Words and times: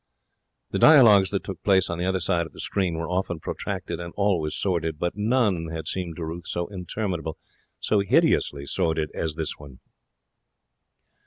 The 0.71 0.79
dialogues 0.79 1.29
that 1.29 1.43
took 1.43 1.61
place 1.61 1.87
on 1.87 1.99
the 1.99 2.07
other 2.07 2.19
side 2.19 2.47
of 2.47 2.53
the 2.53 2.59
screen 2.59 2.95
were 2.95 3.07
often 3.07 3.39
protracted 3.39 3.99
and 3.99 4.13
always 4.17 4.55
sordid, 4.55 4.97
but 4.97 5.15
none 5.15 5.67
had 5.67 5.87
seemed 5.87 6.15
to 6.15 6.25
Ruth 6.25 6.47
so 6.47 6.65
interminable, 6.69 7.37
so 7.79 7.99
hideously 7.99 8.65
sordid, 8.65 9.11
as 9.13 9.35
this 9.35 9.59
one. 9.59 9.79